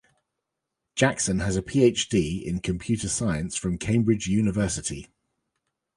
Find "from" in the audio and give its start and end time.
3.55-3.77